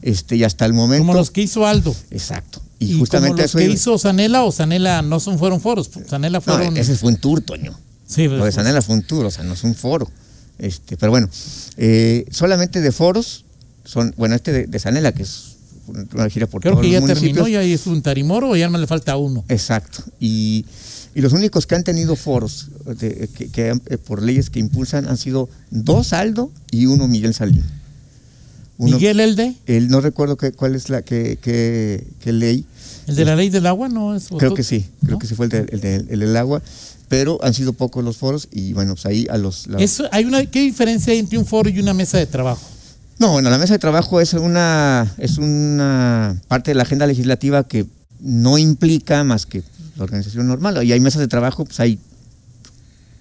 Este, 0.02 0.36
y 0.36 0.44
hasta 0.44 0.64
el 0.66 0.72
momento. 0.74 1.04
Como 1.04 1.14
los 1.18 1.32
que 1.32 1.42
hizo 1.42 1.66
Aldo. 1.66 1.92
Exacto. 2.12 2.62
Y, 2.78 2.92
Y, 2.94 2.98
justamente 3.00 3.30
como 3.32 3.42
los 3.42 3.50
eso 3.50 3.58
que 3.58 3.64
iba- 3.64 3.74
hizo 3.74 3.98
Sanela 3.98 4.44
o 4.44 4.52
Sanela 4.52 5.02
no 5.02 5.18
son 5.18 5.38
fueron 5.40 5.60
foros. 5.60 5.90
Sanela 6.08 6.38
No, 6.38 6.42
fueron. 6.42 6.76
ese 6.76 6.94
fue 6.94 7.10
un 7.10 7.16
tour, 7.16 7.40
Toño. 7.40 7.76
sí, 8.06 8.26
Lo 8.28 8.34
de 8.34 8.38
pues, 8.42 8.54
Sanela 8.54 8.80
fue 8.82 8.94
un 8.94 9.02
tour, 9.02 9.26
o 9.26 9.30
sea, 9.32 9.42
no 9.42 9.54
es 9.54 9.64
un 9.64 9.74
foro. 9.74 10.08
Este, 10.58 10.96
pero 10.96 11.10
bueno, 11.12 11.28
eh, 11.76 12.26
solamente 12.30 12.80
de 12.80 12.92
foros 12.92 13.44
son, 13.84 14.14
bueno, 14.16 14.34
este 14.34 14.52
de, 14.52 14.66
de 14.66 14.78
Sanela, 14.78 15.12
que 15.12 15.22
es 15.22 15.56
una 16.14 16.28
gira 16.28 16.46
por 16.46 16.60
Creo 16.62 16.72
todos 16.74 16.84
que 16.84 16.90
ya 16.90 17.00
los 17.00 17.08
terminó, 17.08 17.46
ya 17.46 17.62
es 17.62 17.86
un 17.86 18.02
Tarimoro 18.02 18.56
y 18.56 18.60
ya 18.60 18.68
me 18.70 18.78
le 18.78 18.86
falta 18.86 19.16
uno. 19.16 19.44
Exacto. 19.48 20.02
Y, 20.18 20.64
y 21.14 21.20
los 21.20 21.32
únicos 21.32 21.66
que 21.66 21.74
han 21.76 21.84
tenido 21.84 22.16
foros 22.16 22.68
de- 22.86 23.28
que, 23.34 23.48
que 23.50 23.70
han- 23.70 23.82
eh, 23.86 23.98
por 23.98 24.22
leyes 24.22 24.50
que 24.50 24.58
impulsan 24.58 25.06
han 25.08 25.16
sido 25.16 25.48
dos 25.70 26.12
Aldo 26.12 26.50
y 26.70 26.86
uno 26.86 27.06
Miguel 27.06 27.34
Salín. 27.34 27.64
Uno- 28.78 28.96
Miguel 28.96 29.20
Elde, 29.20 29.54
él 29.66 29.88
no 29.88 30.00
recuerdo 30.00 30.36
cuál 30.56 30.74
es 30.74 30.90
la 30.90 31.02
que, 31.02 31.38
que, 31.40 32.06
que 32.20 32.32
ley. 32.32 32.64
el 33.06 33.16
de 33.16 33.24
la 33.24 33.34
ley 33.36 33.48
del 33.48 33.66
agua, 33.66 33.88
¿no? 33.88 34.14
Es 34.14 34.28
Creo 34.38 34.52
que 34.54 34.62
sí, 34.62 34.84
creo 35.00 35.12
¿no? 35.12 35.18
que 35.18 35.26
sí 35.26 35.34
fue 35.34 35.46
el, 35.46 35.50
de- 35.50 35.66
el 35.70 35.80
de- 35.80 36.06
el 36.10 36.20
del 36.20 36.36
agua, 36.36 36.60
pero 37.08 37.38
han 37.42 37.54
sido 37.54 37.72
pocos 37.72 38.04
los 38.04 38.16
foros 38.18 38.48
y 38.52 38.72
bueno, 38.74 38.94
pues 38.94 39.06
ahí 39.06 39.26
a 39.30 39.38
los... 39.38 39.66
la- 39.68 39.78
Eso, 39.78 40.04
hay 40.12 40.24
una, 40.24 40.44
¿Qué 40.44 40.60
diferencia 40.60 41.12
hay 41.12 41.20
entre 41.20 41.38
un 41.38 41.46
foro 41.46 41.70
y 41.70 41.78
una 41.80 41.94
mesa 41.94 42.18
de 42.18 42.26
trabajo? 42.26 42.60
No, 43.18 43.32
bueno, 43.32 43.48
la 43.48 43.56
mesa 43.56 43.72
de 43.72 43.78
trabajo 43.78 44.20
es 44.20 44.34
una, 44.34 45.10
es 45.16 45.38
una 45.38 46.36
parte 46.48 46.72
de 46.72 46.74
la 46.74 46.82
agenda 46.82 47.06
legislativa 47.06 47.66
que 47.66 47.86
no 48.20 48.58
implica 48.58 49.24
más 49.24 49.46
que 49.46 49.62
la 49.96 50.04
organización 50.04 50.46
normal. 50.46 50.84
Y 50.84 50.92
hay 50.92 51.00
mesas 51.00 51.20
de 51.20 51.28
trabajo, 51.28 51.64
pues 51.64 51.80
hay, 51.80 51.98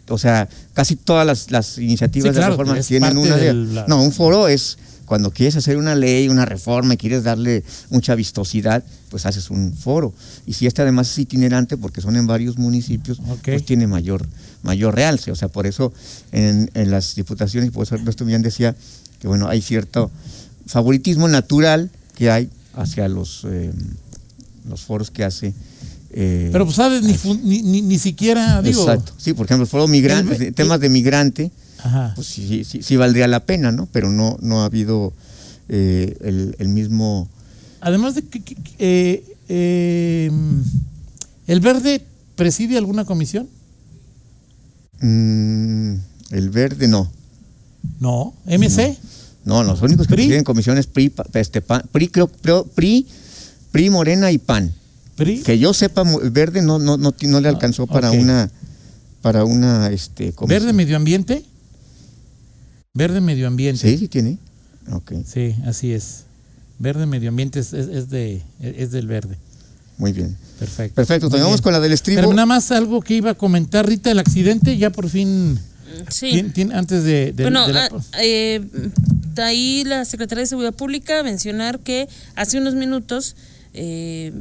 o 0.10 0.18
sea, 0.18 0.50
casi 0.74 0.98
todas 0.98 1.26
las, 1.26 1.50
las 1.52 1.78
iniciativas 1.78 2.32
Sí, 2.32 2.36
claro, 2.36 2.58
de 2.58 2.64
reforma 2.64 2.82
tienen 2.82 3.18
una 3.18 3.38
de... 3.38 3.46
del- 3.46 3.74
la- 3.76 3.86
No, 3.88 4.02
un 4.04 4.12
foro 4.12 4.48
es 4.50 4.78
cuando 5.06 5.32
quieres 5.32 5.56
hacer 5.56 5.78
una 5.78 5.96
ley, 5.96 6.30
una 6.30 6.46
reforma 6.46 6.96
y 6.96 6.98
quieres 6.98 7.24
darle 7.24 7.64
mucha 7.90 8.16
vistosidad, 8.16 8.84
pues 9.10 9.26
haces 9.26 9.50
un 9.50 9.74
foro. 9.74 10.14
Y 10.46 10.54
si 10.54 10.68
este 10.68 10.82
además 10.82 11.12
es 11.12 11.20
itinerante, 11.20 11.78
porque 11.78 12.02
son 12.02 12.16
en 12.16 12.28
varios 12.28 12.58
municipios, 12.58 13.20
pues 13.44 13.66
tiene 13.66 13.88
mayor, 13.88 14.26
mayor 14.64 14.96
realce. 14.96 15.32
O 15.32 15.36
sea, 15.36 15.48
por 15.48 15.68
eso 15.68 15.94
en, 16.32 16.70
en 16.74 16.92
las 16.92 17.16
diputaciones, 17.16 17.72
por 17.72 17.84
eso 17.84 17.96
Ernesto 17.96 18.26
Millán 18.26 18.42
decía 18.42 18.76
que 19.20 19.28
bueno, 19.28 19.48
hay 19.48 19.62
cierto 19.62 20.12
favoritismo 20.66 21.28
natural 21.28 21.90
que 22.16 22.32
hay 22.32 22.50
hacia 22.74 23.08
los, 23.08 23.46
eh, 23.46 23.72
los 24.68 24.82
foros 24.82 25.12
que 25.12 25.24
hace. 25.24 25.54
Eh, 26.18 26.50
Pero 26.52 26.64
pues 26.66 26.78
sabes, 26.78 27.04
ni, 27.04 27.14
ni, 27.44 27.62
ni, 27.62 27.82
ni 27.82 28.00
siquiera, 28.00 28.62
digo. 28.62 28.82
Exacto. 28.82 29.12
Sí, 29.18 29.34
por 29.34 29.46
ejemplo, 29.46 29.64
el 29.64 29.70
foro 29.70 29.88
migrante, 29.88 30.48
El- 30.48 30.54
temas 30.54 30.80
de 30.80 30.90
migrante, 30.90 31.52
Ajá. 31.84 32.14
pues 32.16 32.28
sí, 32.28 32.64
sí, 32.64 32.82
sí 32.82 32.96
valdría 32.96 33.28
la 33.28 33.42
pena, 33.46 33.72
¿no? 33.72 33.88
Pero 33.92 34.10
no, 34.10 34.38
no 34.42 34.62
ha 34.62 34.66
habido 34.66 35.12
eh, 35.70 36.16
el, 36.22 36.56
el 36.60 36.70
mismo. 36.70 37.28
Además 37.82 38.16
de 38.16 38.22
que, 38.24 38.42
que- 38.42 38.56
eh, 38.80 39.24
eh, 39.50 40.32
¿el 41.48 41.60
verde 41.60 42.06
preside 42.36 42.78
alguna 42.78 43.04
comisión? 43.06 43.48
mm, 45.02 45.94
el 46.32 46.50
verde, 46.50 46.88
no. 46.88 47.12
No. 48.00 48.34
¿MC? 48.46 48.98
No, 49.44 49.64
los 49.64 49.82
únicos 49.82 50.08
que 50.08 50.16
¿PRI? 50.16 50.24
presiden 50.24 50.44
comisiones 50.44 50.88
PRI, 50.88 51.14
este, 51.34 51.62
PAN, 51.62 51.84
PRI, 51.92 52.08
creo, 52.08 52.28
creo- 52.28 52.66
PRI, 52.66 53.06
PRI, 53.72 53.90
Morena 53.90 54.32
y 54.32 54.38
PAN. 54.40 54.74
¿PRI? 55.16 55.42
Que 55.44 55.58
yo 55.60 55.74
sepa, 55.74 56.04
verde 56.32 56.62
no, 56.62 56.78
no, 56.80 56.98
no, 56.98 57.14
no 57.22 57.40
le 57.42 57.48
alcanzó 57.50 57.88
para 57.88 58.10
Ah, 58.10 58.12
una 58.12 58.52
para 59.22 59.44
una 59.44 59.88
este, 59.90 60.34
comisión. 60.34 60.60
¿Verde 60.62 60.74
medio 60.74 60.96
ambiente? 60.98 61.44
Verde 62.94 63.22
medio 63.22 63.48
ambiente. 63.48 63.82
Sí, 63.90 63.98
sí 63.98 64.08
tiene. 64.08 64.38
Ok, 64.92 65.14
Sí, 65.26 65.56
así 65.66 65.92
es. 65.94 66.24
Verde 66.78 67.06
medio 67.06 67.30
ambiente 67.30 67.60
es, 67.60 67.74
es- 67.74 67.88
es 67.88 68.10
de, 68.10 68.42
es 68.62 68.92
del 68.92 69.08
verde. 69.08 69.38
muy 69.98 70.12
bien. 70.12 70.36
Perfecto. 70.60 70.96
Perfecto, 70.96 71.30
bien. 71.30 71.58
con 71.62 71.74
la 71.74 71.80
del 71.80 71.92
estribo. 71.94 72.22
Pero 72.22 72.34
nada 72.34 72.46
más 72.46 72.72
algo 72.72 73.02
que 73.02 73.16
iba 73.16 73.32
a 73.32 73.34
comentar 73.34 73.88
Rita, 73.88 74.12
el 74.12 74.20
accidente, 74.20 74.78
ya 74.78 74.90
por 74.90 75.10
fin, 75.10 75.58
Sí. 76.10 76.32
tien- 76.32 76.54
tien- 76.54 76.74
antes 76.74 77.04
de, 77.04 77.32
de- 77.34 77.44
bueno, 77.44 77.66
de 77.68 77.74
la- 77.74 77.86
ah, 77.86 78.02
eh, 78.22 78.62
ahí 79.38 79.84
la 79.86 80.04
Secretaría 80.06 80.42
de 80.42 80.48
Seguridad 80.48 80.74
Pública 80.74 81.24
mencionar 81.24 81.80
que 81.80 82.08
hace 82.36 82.58
unos 82.60 82.76
minutos 82.76 83.36
eh, 83.78 84.32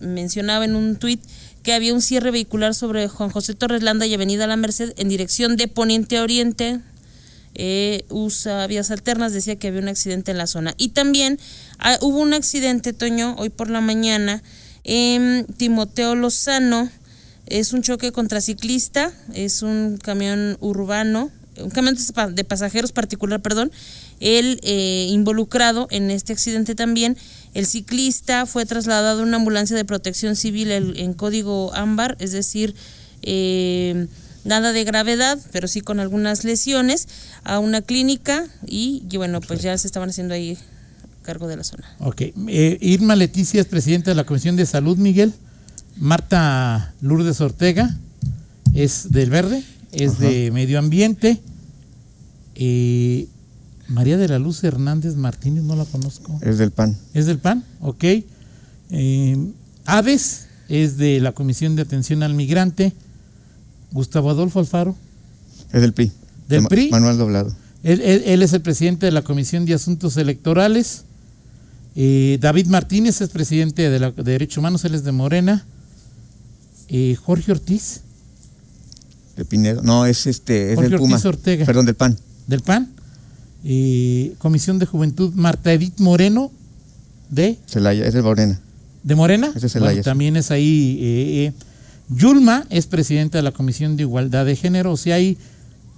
mencionaba 0.00 0.64
en 0.64 0.74
un 0.74 0.96
tuit 0.96 1.22
que 1.62 1.72
había 1.72 1.94
un 1.94 2.02
cierre 2.02 2.32
vehicular 2.32 2.74
sobre 2.74 3.06
Juan 3.06 3.30
José 3.30 3.54
Torres 3.54 3.82
Landa 3.82 4.04
y 4.06 4.14
Avenida 4.14 4.46
La 4.48 4.56
Merced 4.56 4.94
en 4.96 5.08
dirección 5.08 5.56
de 5.56 5.68
poniente 5.68 6.18
a 6.18 6.22
oriente. 6.22 6.80
Eh, 7.54 8.04
usa 8.08 8.66
vías 8.66 8.90
alternas, 8.90 9.32
decía 9.32 9.56
que 9.56 9.68
había 9.68 9.80
un 9.80 9.88
accidente 9.88 10.32
en 10.32 10.38
la 10.38 10.46
zona. 10.46 10.74
Y 10.76 10.90
también 10.90 11.38
ah, 11.78 11.98
hubo 12.00 12.18
un 12.18 12.34
accidente, 12.34 12.92
Toño, 12.92 13.36
hoy 13.38 13.48
por 13.48 13.70
la 13.70 13.80
mañana, 13.80 14.42
en 14.84 15.46
Timoteo 15.56 16.14
Lozano. 16.14 16.90
Es 17.46 17.72
un 17.72 17.82
choque 17.82 18.12
contra 18.12 18.40
ciclista, 18.40 19.12
es 19.34 19.62
un 19.62 19.98
camión 20.02 20.56
urbano, 20.60 21.30
un 21.60 21.70
camión 21.70 21.96
de 22.30 22.44
pasajeros 22.44 22.92
particular, 22.92 23.40
perdón, 23.40 23.72
el 24.20 24.60
eh, 24.62 25.06
involucrado 25.10 25.86
en 25.90 26.10
este 26.10 26.32
accidente 26.32 26.74
también. 26.74 27.16
El 27.54 27.66
ciclista 27.66 28.46
fue 28.46 28.66
trasladado 28.66 29.20
a 29.20 29.22
una 29.24 29.36
ambulancia 29.36 29.76
de 29.76 29.84
protección 29.84 30.36
civil 30.36 30.70
el- 30.70 30.98
en 30.98 31.12
código 31.14 31.74
ámbar, 31.74 32.16
es 32.20 32.32
decir, 32.32 32.74
eh, 33.22 34.06
nada 34.44 34.72
de 34.72 34.84
gravedad, 34.84 35.38
pero 35.52 35.66
sí 35.68 35.80
con 35.80 35.98
algunas 36.00 36.44
lesiones, 36.44 37.08
a 37.44 37.58
una 37.58 37.82
clínica 37.82 38.46
y, 38.66 39.02
y 39.10 39.16
bueno, 39.16 39.40
pues 39.40 39.60
ya 39.62 39.76
se 39.76 39.86
estaban 39.86 40.10
haciendo 40.10 40.34
ahí 40.34 40.56
cargo 41.22 41.48
de 41.48 41.56
la 41.56 41.64
zona. 41.64 41.84
Ok. 42.00 42.20
Eh, 42.48 42.78
Irma 42.80 43.14
Leticia 43.16 43.60
es 43.60 43.66
presidenta 43.66 44.10
de 44.10 44.14
la 44.14 44.24
Comisión 44.24 44.56
de 44.56 44.64
Salud, 44.66 44.96
Miguel. 44.96 45.32
Marta 45.96 46.94
Lourdes 47.00 47.40
Ortega 47.40 47.94
es 48.72 49.10
del 49.10 49.30
Verde, 49.30 49.62
es 49.92 50.18
de 50.20 50.50
Medio 50.52 50.78
Ambiente. 50.78 51.40
Eh, 52.54 53.26
María 53.88 54.16
de 54.18 54.28
la 54.28 54.38
Luz 54.38 54.62
Hernández 54.64 55.14
Martínez, 55.16 55.64
no 55.64 55.74
la 55.76 55.84
conozco. 55.86 56.38
Es 56.42 56.58
del 56.58 56.70
PAN. 56.70 56.96
¿Es 57.14 57.26
del 57.26 57.38
PAN? 57.38 57.64
Ok. 57.80 58.04
Eh, 58.90 59.52
Aves 59.86 60.46
es 60.68 60.98
de 60.98 61.20
la 61.20 61.32
Comisión 61.32 61.74
de 61.76 61.82
Atención 61.82 62.22
al 62.22 62.34
Migrante. 62.34 62.92
Gustavo 63.92 64.30
Adolfo 64.30 64.60
Alfaro. 64.60 64.94
Es 65.72 65.80
del 65.80 65.92
PRI. 65.94 66.12
¿Del 66.48 66.64
PRI? 66.66 66.90
Manuel 66.90 67.16
Doblado. 67.16 67.54
Él, 67.82 68.00
él- 68.02 68.22
él 68.26 68.42
es 68.42 68.52
el 68.52 68.60
presidente 68.60 69.06
de 69.06 69.12
la 69.12 69.22
Comisión 69.22 69.64
de 69.64 69.72
Asuntos 69.74 70.16
Electorales. 70.18 71.04
Eh, 71.96 72.38
David 72.40 72.66
Martínez 72.66 73.20
es 73.22 73.30
presidente 73.30 73.88
de, 73.88 73.98
la, 73.98 74.10
de 74.10 74.22
Derechos 74.22 74.58
Humanos, 74.58 74.84
él 74.84 74.94
es 74.94 75.04
de 75.04 75.12
Morena. 75.12 75.64
Eh, 76.88 77.16
Jorge 77.16 77.52
Ortiz, 77.52 78.00
De 79.36 79.44
Pinedo. 79.44 79.82
No, 79.82 80.04
es 80.06 80.26
este, 80.26 80.70
es 80.70 80.74
Jorge 80.76 80.90
del 80.90 80.98
Puma. 80.98 81.14
Ortiz 81.16 81.26
Ortega. 81.26 81.64
Perdón, 81.66 81.86
del 81.86 81.94
PAN. 81.96 82.16
del 82.46 82.60
PAN. 82.60 82.88
Eh, 83.64 84.34
Comisión 84.38 84.78
de 84.78 84.86
Juventud, 84.86 85.32
Marta 85.34 85.72
Edith 85.72 85.98
Moreno, 85.98 86.50
de, 87.30 87.58
Celaya, 87.66 88.06
es 88.06 88.14
de 88.14 88.22
Morena. 88.22 88.60
de 89.02 89.14
Morena. 89.14 89.52
Es 89.54 89.72
Celaya, 89.72 89.90
Bueno, 89.92 90.02
también 90.02 90.36
es 90.36 90.50
ahí. 90.50 90.98
eh, 91.00 91.46
eh. 91.46 91.52
Yulma 92.10 92.66
es 92.70 92.86
presidenta 92.86 93.36
de 93.38 93.42
la 93.42 93.52
Comisión 93.52 93.96
de 93.96 94.02
Igualdad 94.04 94.46
de 94.46 94.56
Género. 94.56 94.92
O 94.92 94.96
sea, 94.96 95.16
hay 95.16 95.36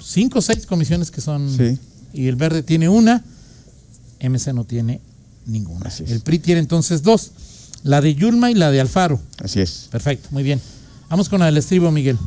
cinco 0.02 0.40
o 0.40 0.42
seis 0.42 0.66
comisiones 0.66 1.10
que 1.10 1.20
son. 1.20 1.48
Sí. 1.56 1.78
Y 2.12 2.26
el 2.26 2.34
Verde 2.36 2.62
tiene 2.64 2.88
una. 2.88 3.22
MC 4.20 4.52
no 4.52 4.64
tiene 4.64 5.00
ninguna. 5.46 5.86
Así 5.86 6.02
es. 6.04 6.10
El 6.10 6.20
PRI 6.20 6.40
tiene 6.40 6.60
entonces 6.60 7.02
dos. 7.02 7.30
La 7.84 8.00
de 8.00 8.14
Yulma 8.14 8.50
y 8.50 8.54
la 8.54 8.70
de 8.70 8.80
Alfaro. 8.80 9.20
Así 9.42 9.60
es. 9.60 9.86
Perfecto, 9.90 10.28
muy 10.32 10.42
bien. 10.42 10.60
Vamos 11.08 11.28
con 11.28 11.38
la 11.40 11.46
del 11.46 11.56
estribo, 11.58 11.90
Miguel. 11.92 12.18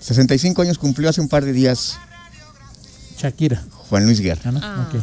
65 0.00 0.62
años 0.62 0.78
cumplió 0.78 1.08
hace 1.10 1.20
un 1.20 1.28
par 1.28 1.44
de 1.44 1.52
días 1.52 1.96
Shakira. 3.18 3.62
Juan 3.92 4.06
Luis 4.06 4.20
Guerra. 4.20 4.40
¿Ah, 4.46 4.52
no? 4.52 4.60
Ah. 4.62 4.88
Ok. 4.88 5.02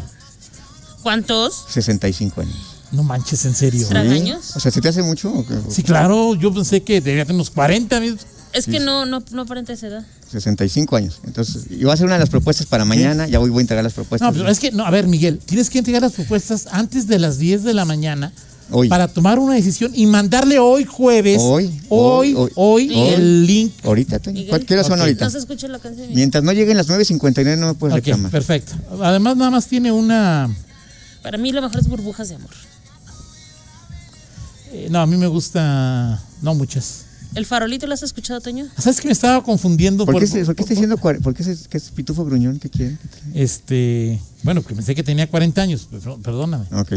¿Cuántos? 1.04 1.66
65 1.70 2.42
años. 2.42 2.56
No 2.92 3.04
manches, 3.04 3.46
en 3.46 3.54
serio. 3.54 3.88
¿Sí? 3.88 3.96
años? 3.96 4.56
O 4.56 4.60
sea, 4.60 4.72
¿se 4.72 4.82
te 4.82 4.90
hace 4.90 5.04
mucho? 5.04 5.32
o 5.32 5.46
qué? 5.46 5.54
Sí, 5.70 5.84
claro, 5.84 6.34
yo 6.34 6.52
pensé 6.52 6.82
que 6.82 7.00
debía 7.00 7.24
tener 7.24 7.36
unos 7.36 7.52
40. 7.52 8.00
¿ves? 8.00 8.16
Es 8.52 8.66
que 8.66 8.80
Sí. 8.80 8.84
no, 8.84 9.06
no, 9.06 9.22
no 9.32 9.44
aparenta 9.44 9.74
esa 9.74 9.86
edad. 9.86 10.04
65 10.32 10.96
años. 10.96 11.20
Entonces, 11.24 11.66
iba 11.70 11.92
a 11.92 11.94
hacer 11.94 12.08
una 12.08 12.16
de 12.16 12.22
las 12.22 12.32
propuestas 12.32 12.66
para 12.66 12.84
mañana, 12.84 13.28
ya 13.28 13.38
voy, 13.38 13.52
voy 13.52 13.60
a 13.60 13.62
entregar 13.62 13.84
las 13.84 13.94
propuestas. 13.94 14.28
No, 14.28 14.36
pero 14.36 14.50
es 14.50 14.60
que, 14.60 14.72
no, 14.72 14.84
a 14.84 14.90
ver, 14.90 15.06
Miguel, 15.06 15.38
tienes 15.38 15.70
que 15.70 15.78
entregar 15.78 16.02
las 16.02 16.14
propuestas 16.14 16.66
antes 16.72 17.06
de 17.06 17.20
las 17.20 17.38
10 17.38 17.64
de 17.64 17.76
la 17.76 17.86
mañana 17.86 18.34
Hoy. 18.72 18.88
para 18.90 19.08
tomar 19.08 19.40
una 19.40 19.56
decisión 19.56 19.92
y 19.96 20.06
mandarle 20.06 20.60
hoy 20.60 20.86
jueves, 20.86 21.42
Hoy, 21.44 21.80
hoy, 21.90 22.34
hoy, 22.36 22.52
hoy, 22.56 22.92
hoy. 22.94 23.10
el 23.14 23.46
link. 23.48 23.74
Ahorita, 23.84 24.20
Toño. 24.20 24.44
¿Cuál- 24.48 24.66
¿Qué 24.66 24.74
hora 24.76 24.84
son 24.84 25.00
ahorita? 25.00 25.26
No 25.26 25.32
se 25.32 25.38
escucha 25.40 25.68
la 25.68 25.80
canción. 25.80 26.08
Mientras 26.14 26.44
no 26.44 26.52
lleguen 26.54 26.78
las 26.78 26.88
9.59 26.88 27.58
no 27.58 27.68
me 27.68 27.74
puedes 27.74 27.94
Ok, 27.94 28.06
reclamar. 28.06 28.32
perfecto. 28.32 28.74
Además, 29.02 29.38
nada 29.38 29.52
más 29.52 29.68
tiene 29.68 29.92
una. 29.92 30.50
Para 31.24 31.38
mí 31.38 31.52
lo 31.52 31.62
mejor 31.62 31.80
es 31.80 31.88
burbujas 31.88 32.30
de 32.30 32.36
amor. 32.36 32.50
eh, 34.72 34.88
no, 34.92 35.00
a 35.02 35.06
mí 35.08 35.18
me 35.18 35.28
gusta. 35.28 36.22
No 36.42 36.54
muchas. 36.56 37.06
¿El 37.36 37.46
farolito 37.46 37.86
lo 37.86 37.94
has 37.94 38.02
escuchado, 38.04 38.42
Toño? 38.42 38.68
¿Sabes 38.78 39.02
que 39.02 39.08
me 39.08 39.12
estaba 39.14 39.44
confundiendo? 39.44 40.06
¿Por 40.06 40.14
por- 40.14 40.22
qué, 40.22 40.28
se- 40.28 40.46
por 40.46 40.56
qué 40.56 40.64
está 40.64 40.74
diciendo 40.74 40.98
¿Por 40.98 41.34
qué 41.36 41.44
es, 41.44 41.68
es 41.72 41.84
pitufo 41.92 42.26
gruñón? 42.26 42.60
¿Qué 42.60 42.70
quiere? 42.70 42.98
Este. 43.36 44.20
Bueno, 44.44 44.64
que 44.64 44.74
pensé 44.74 44.96
que 44.96 45.04
tenía 45.04 45.28
40 45.30 45.62
años. 45.62 45.88
Perdóname, 46.24 46.66
Ok. 46.72 46.94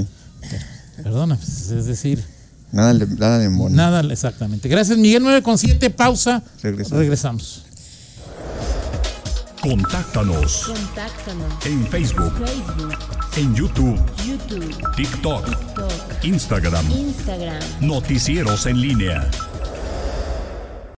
Pues, 1.02 1.70
Es 1.70 1.86
decir, 1.86 2.24
Nada, 2.72 2.92
le- 2.92 3.06
nada 3.06 3.38
de 3.38 3.48
mono. 3.48 3.74
nada 3.74 4.00
exactamente. 4.12 4.68
Gracias, 4.68 4.96
Miguel. 4.98 5.22
9 5.22 5.42
con 5.42 5.58
7, 5.58 5.90
pausa. 5.90 6.42
Regresamos. 6.62 6.98
Regresamos. 7.00 7.64
Contáctanos 9.60 10.64
Contáctanos. 10.66 11.66
en 11.66 11.86
Facebook, 11.86 12.32
Facebook, 12.44 12.98
en 13.36 13.54
YouTube, 13.54 13.96
YouTube, 14.26 14.94
TikTok, 14.96 15.44
TikTok, 15.46 16.24
Instagram. 16.24 16.90
Instagram. 16.90 17.62
Noticieros 17.80 18.66
en 18.66 18.80
línea. 18.80 19.30